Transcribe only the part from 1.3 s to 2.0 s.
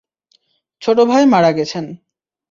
মারা গেছেন।